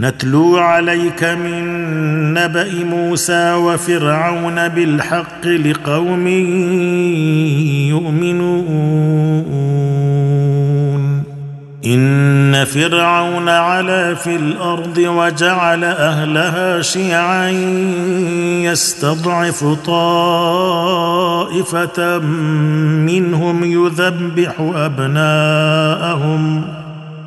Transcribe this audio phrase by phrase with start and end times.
[0.00, 1.64] نتلو عليك من
[2.34, 6.26] نبأ موسى وفرعون بالحق لقوم
[7.88, 9.36] يؤمنون.
[11.86, 17.50] إن فرعون علا في الأرض وجعل أهلها شيعا
[18.70, 20.98] يستضعف طائفة
[23.08, 26.64] منهم يذبح أبناءهم.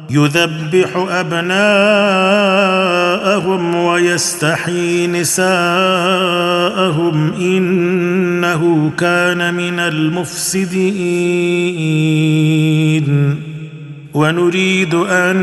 [0.10, 1.76] يذبح أبناءهم
[3.76, 5.44] ويستحيي نساءهم
[7.34, 10.80] إنه كان من المفسدين.
[14.14, 15.36] ونريد أن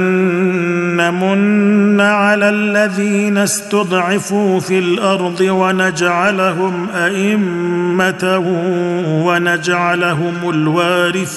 [0.97, 8.43] نمن على الذين استضعفوا في الأرض ونجعلهم أئمة
[9.27, 11.37] ونجعلهم الوارثين.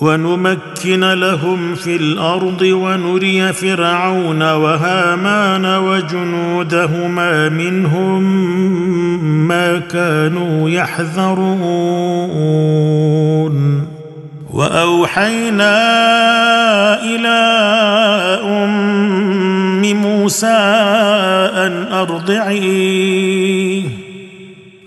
[0.00, 8.22] ونمكن لهم في الأرض ونري فرعون وهامان وجنودهما منهم
[9.48, 11.96] ما كانوا يحذرون.
[14.52, 15.76] وأوحينا
[17.02, 17.38] إلى
[18.44, 20.46] أم موسى
[21.56, 23.82] أن أرضعيه.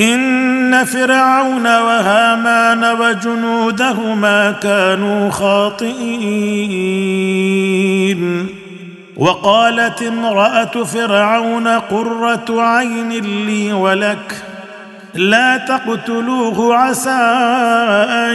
[0.00, 6.64] إن فرعون وهامان وجنودهما كانوا خاطئين.
[9.16, 13.08] وقالت امرأة فرعون قرة عين
[13.46, 14.42] لي ولك
[15.14, 18.34] لا تقتلوه عسى أن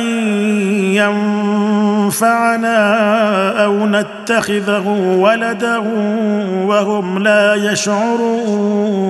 [2.06, 2.80] ينفعنا
[3.64, 4.88] أو نتخذه
[5.20, 5.78] ولدا
[6.66, 9.10] وهم لا يشعرون.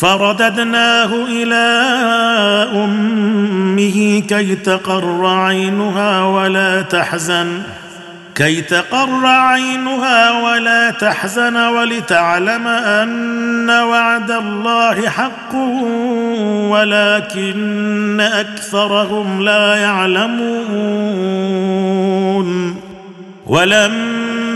[0.00, 1.66] فرددناه إلى
[2.74, 7.62] أمه كي تقر عينها ولا تحزن
[8.34, 15.54] كي تقر عينها ولا تحزن ولتعلم أن وعد الله حق
[16.70, 21.28] ولكن أكثرهم لا يعلمون.
[23.46, 24.07] ولما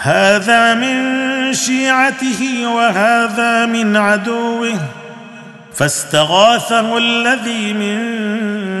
[0.00, 4.74] هذا من شيعته وهذا من عدوه.
[5.74, 7.98] فاستغاثه الذي من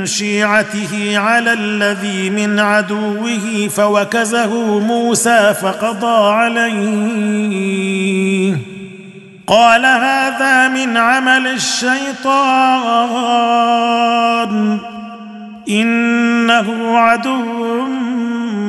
[0.06, 7.78] شيعته على الذي من عدوه فوكزه موسى فقضى عليه.
[9.46, 12.38] قال هذا من عمل الشيطان
[15.68, 17.86] إنه عدو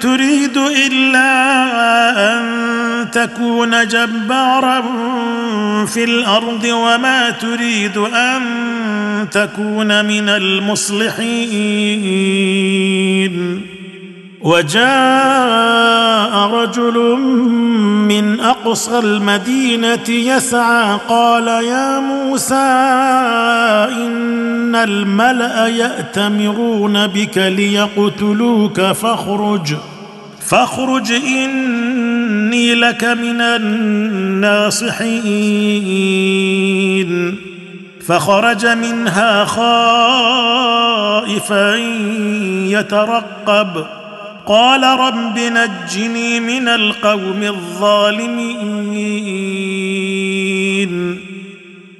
[0.00, 1.30] تريد إلا
[2.32, 4.82] أن تكون جبارا
[5.86, 8.42] في الأرض وما تريد أن
[9.30, 11.32] تكون من المصلحين.
[14.42, 16.98] وجاء رجل
[18.08, 22.54] من أقصى المدينة يسعى قال يا موسى
[23.92, 29.74] إن الملأ يأتمرون بك ليقتلوك فاخرج
[30.40, 34.82] فاخرج إني لك من الناصحين.
[38.06, 40.46] فخرج منها خائفا
[42.66, 44.01] يترقب.
[44.46, 48.72] قال رب نجني من القوم الظالمين.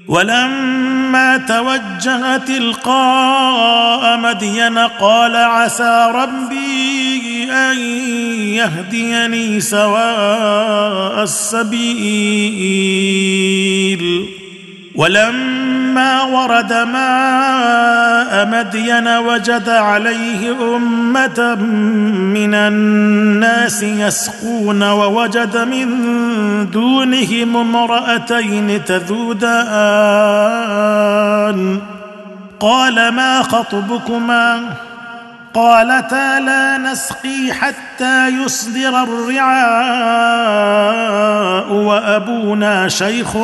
[0.08, 7.78] ولما توجه تلقاء مدين قال عسى ربي أن
[8.58, 12.02] يهديني سواء السبيل.
[14.94, 21.54] ولما ورد ماء مدين وجد عليه أمة
[22.34, 25.86] من الناس يسقون ووجد من
[26.70, 30.22] دونهم امرأتين تذودان.
[32.60, 34.60] قال ما خطبكما؟
[35.54, 39.52] قالتا لا نسقي حتى يصدر الرعاء
[41.72, 43.36] وأبونا شيخ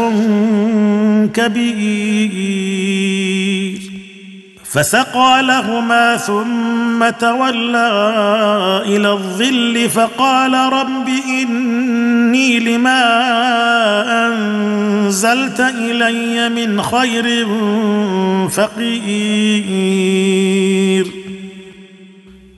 [1.34, 2.32] كبير.
[4.64, 7.90] فسقى لهما ثم تولى
[8.86, 13.02] إلى الظل فقال رب إني لما
[14.26, 17.46] أنزلت إلي من خير
[18.48, 20.08] فقير.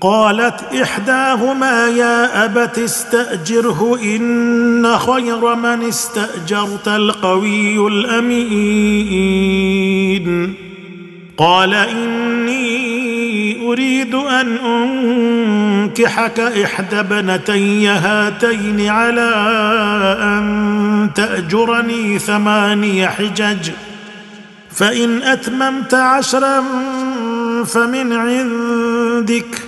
[0.00, 9.18] قالت إحداهما يا أبت استأجره إن خير من استأجرت القوي الأمين.
[11.36, 12.88] قال إني
[13.66, 19.30] أريد أن أنكحك إحدى ابنتي هاتين على
[20.22, 23.70] أن تأجرني ثماني حجج.
[24.70, 26.64] فإن أتممت عشرا
[27.64, 29.67] فمن عندك.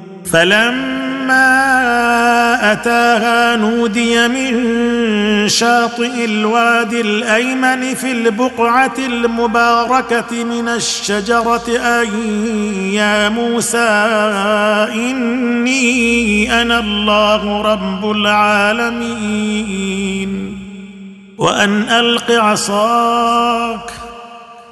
[0.33, 1.71] فلما
[2.71, 12.07] أتاها نودي من شاطئ الوادي الأيمن في البقعة المباركة من الشجرة ان
[12.93, 13.89] يا موسى
[14.93, 19.91] إني أنا الله رب العالمين.
[21.37, 24.00] وأن ألق عصاك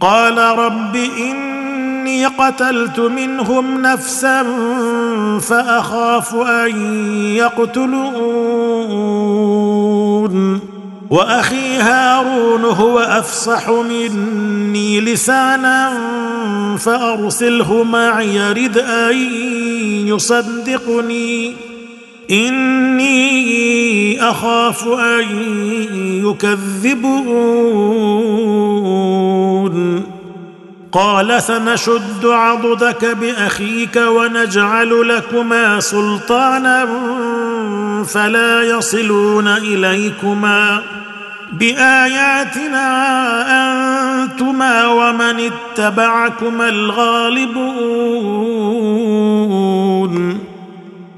[0.00, 4.42] قال رب إني قتلت منهم نفسا
[5.40, 6.76] فأخاف أن
[7.36, 8.70] يقتلون.
[11.10, 15.98] وأخي هارون هو أفصح مني لسانا
[16.78, 19.16] فأرسله معي رد أن
[20.06, 21.69] يصدقني.
[22.30, 25.24] إني أخاف أن
[26.26, 27.80] يكذبون.
[30.92, 36.88] قال سنشد عضدك بأخيك ونجعل لكما سلطانا
[38.04, 40.82] فلا يصلون إليكما.
[41.52, 42.86] بآياتنا
[44.22, 47.80] أنتما ومن اتبعكما الغالبون.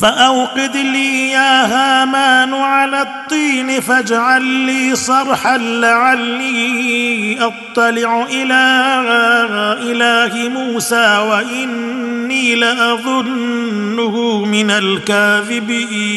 [0.00, 8.62] فأوقد لي يا هامان على الطين فاجعل لي صرحا لعلي أطلع إلى
[9.82, 16.16] إله موسى وإني لأظنه من الكاذبين.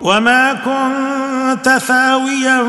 [0.00, 2.66] وما كنت ثاويا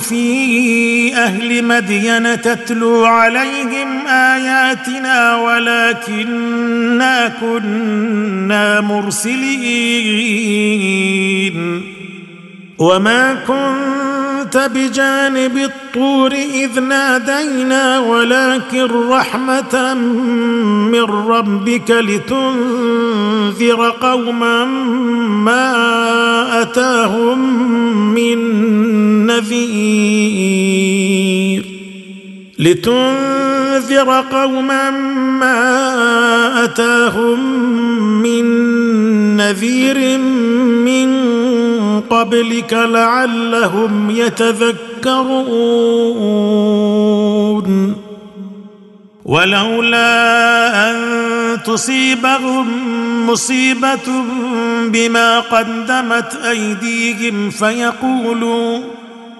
[0.00, 10.26] في أهل مدين تتلو عليهم آياتنا ولكنا كنا مرسلين.
[12.78, 14.05] وما كنت
[14.56, 24.64] بجانب الطور إذ نادينا ولكن رحمة من ربك لتنذر قوما
[25.44, 27.38] ما أتاهم
[28.14, 28.38] من
[29.26, 30.66] نذير
[32.58, 34.90] لتنذر قوما
[35.40, 35.84] ما
[36.64, 37.38] أتاهم
[38.22, 38.46] من
[39.36, 41.45] نذير من
[42.10, 45.56] قبلك لعلهم يتذكرون.
[49.24, 50.96] ولولا أن
[51.62, 52.66] تصيبهم
[53.26, 54.24] مصيبة
[54.86, 58.80] بما قدمت أيديهم فيقولوا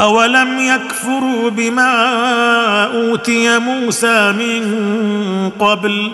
[0.00, 1.92] اولم يكفروا بما
[2.84, 4.62] اوتي موسى من
[5.58, 6.10] قبل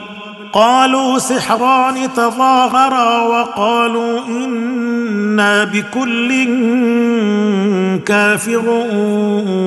[0.52, 6.44] قالوا سحران تظاهرا وقالوا أنا بكل
[8.06, 9.66] كافرون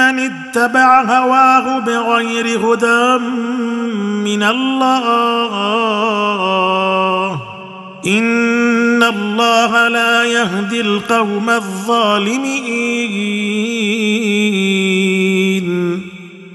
[0.00, 3.24] اتبع هواه بغير هدى
[4.24, 5.46] من الله.
[8.06, 12.86] إن الله لا يهدي القوم الظالمين.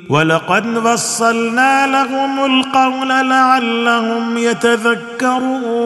[0.10, 5.82] ولقد وصلنا لهم القول لعلهم يتذكرون.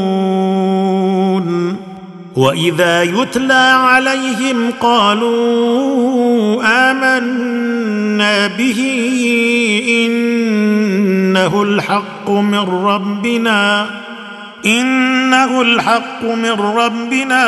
[2.35, 8.79] وإذا يتلى عليهم قالوا آمنا به
[10.05, 13.87] إنه الحق من ربنا.
[14.65, 17.43] إنه الحق من ربنا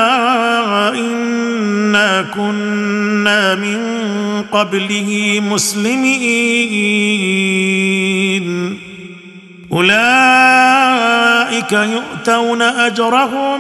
[0.94, 3.78] إنا كنا من
[4.52, 6.84] قبله مسلمين.
[9.72, 13.60] أولئك يؤتون أجرهم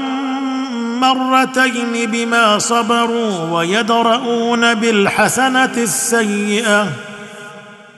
[0.99, 6.87] مرتين بما صبروا ويدرؤون بالحسنة السيئة.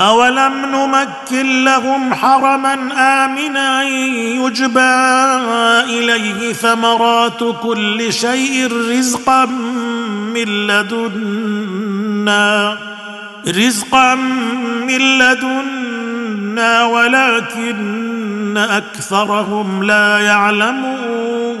[0.00, 2.74] اولم نمكن لهم حرما
[3.24, 4.80] امنا يجبى
[5.98, 9.46] اليه ثمرات كل شيء رزقا
[10.34, 11.90] من لدنا
[13.48, 14.14] رزقا
[14.84, 21.60] من لدنا ولكن اكثرهم لا يعلمون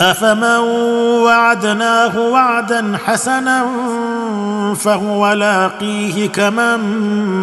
[0.00, 0.58] أفمن
[1.24, 3.66] وعدناه وعدا حسنا
[4.74, 6.78] فهو لاقيه كمن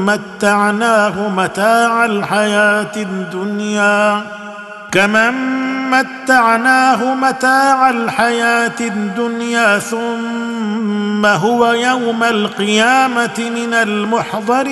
[0.06, 4.22] متعناه متاع الحياة الدنيا.
[4.92, 5.62] كمن
[5.92, 14.72] متعناه متاع الحياة الدنيا ثم هو يوم القيامة من المحضرين.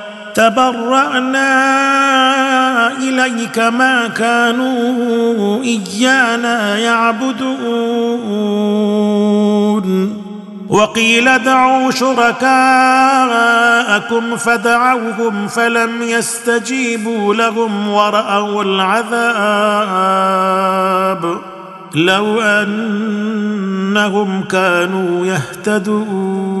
[0.33, 1.47] تبرأنا
[2.97, 8.11] إليك ما كانوا إيانا يعبدون.
[10.69, 12.47] وقيل ادعوا شركاءكم
[14.37, 19.11] فدعوهم فلم يستجيبوا لهم ورأوا العذاب.
[21.95, 23.63] لو أنهم
[24.43, 26.60] كانوا يهتدون.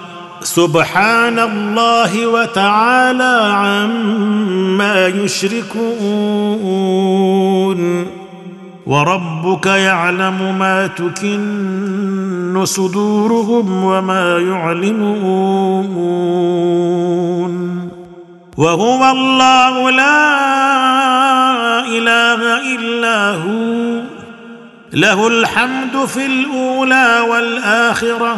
[0.43, 5.81] سبحان الله وتعالى عما يشركون
[8.85, 15.51] وربك يعلم ما تكن صدورهم وما يعلمون
[18.57, 20.41] وهو الله لا
[21.85, 24.01] إله إلا هو
[24.93, 28.37] له الحمد في الأولى والآخرة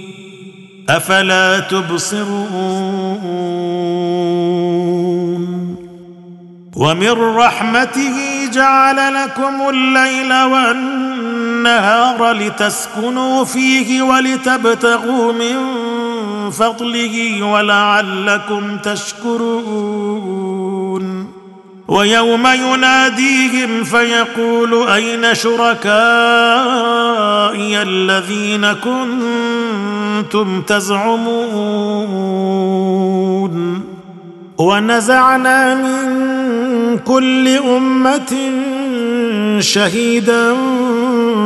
[0.97, 3.21] أفلا تبصرون؟
[6.75, 15.55] ومن رحمته جعل لكم الليل والنهار لتسكنوا فيه ولتبتغوا من
[16.51, 20.61] فضله ولعلكم تشكرون.
[21.91, 25.81] ويوم يناديهم فيقول أين شركائي
[27.81, 31.11] الذين كنتم تزعمون؟
[34.57, 38.51] ونزعنا من كل أمة
[39.59, 40.55] شهيدا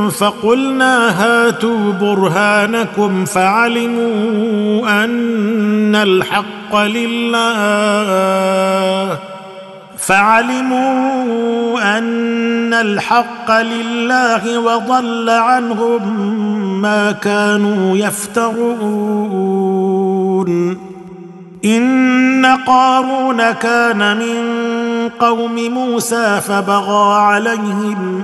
[0.09, 7.35] فقلنا هاتوا برهانكم فعلموا أن الحق لله.
[10.05, 16.01] فعلموا أن الحق لله وضل عنهم
[16.81, 19.35] ما كانوا يفترون.
[21.65, 24.35] إن قارون كان من
[25.19, 28.23] قوم موسى فبغى عليهم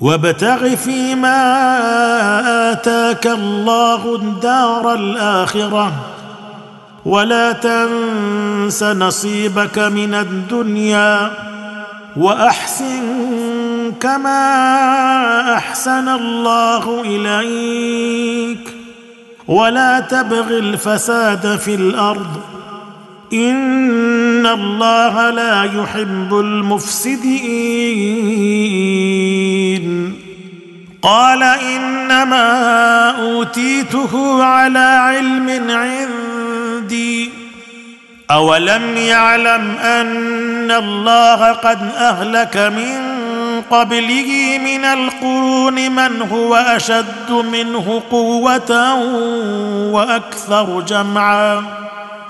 [0.00, 1.40] وابتغ فيما
[2.72, 5.92] آتاك الله الدار الآخرة.
[7.04, 11.30] ولا تنس نصيبك من الدنيا
[12.16, 14.42] وأحسن كما
[15.54, 18.74] أحسن الله إليك.
[19.48, 22.57] ولا تبغ الفساد في الأرض
[23.32, 27.48] ان الله لا يحب المفسدين
[31.02, 37.30] قال انما اوتيته على علم عندي
[38.30, 43.18] اولم يعلم ان الله قد اهلك من
[43.70, 48.94] قبله من القرون من هو اشد منه قوه
[49.92, 51.87] وأكثر جمعا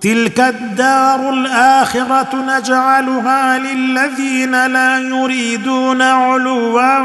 [0.00, 7.00] تلك الدار الآخرة نجعلها للذين لا يريدون علوا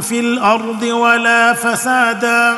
[0.00, 2.54] في الأرض ولا فسادا.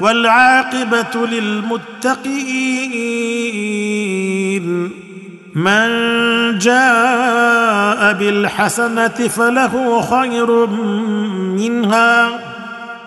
[0.00, 2.34] والعاقبة للمتقين.
[5.54, 5.88] من
[6.58, 10.66] جاء بالحسنة فله خير
[11.56, 12.53] منها.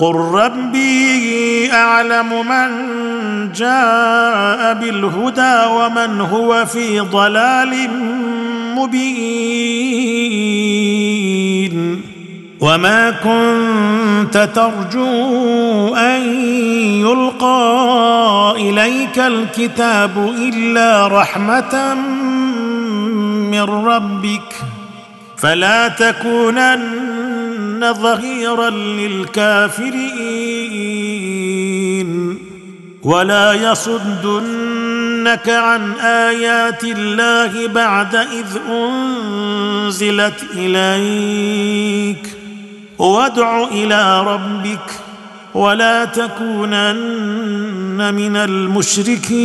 [0.00, 2.68] قل ربي اعلم من
[3.52, 7.88] جاء بالهدى ومن هو في ضلال
[8.76, 10.10] مبين
[12.60, 16.22] وما كنت ترجو ان
[17.00, 21.94] يلقى اليك الكتاب الا رحمه
[23.50, 24.54] من ربك
[25.36, 27.09] فلا تكونن
[27.84, 30.10] ظهيرا للكافرين.
[33.02, 42.36] ولا يصدنك عن آيات الله بعد إذ أنزلت إليك.
[42.98, 44.90] وادع إلى ربك
[45.54, 47.34] ولا تكونن
[48.14, 49.40] من المشركين.